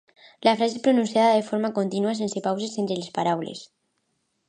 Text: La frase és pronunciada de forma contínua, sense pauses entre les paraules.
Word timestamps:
La 0.45 0.53
frase 0.61 0.77
és 0.77 0.85
pronunciada 0.87 1.35
de 1.35 1.45
forma 1.51 1.71
contínua, 1.77 2.17
sense 2.23 2.45
pauses 2.49 2.81
entre 2.85 3.01
les 3.03 3.15
paraules. 3.19 3.67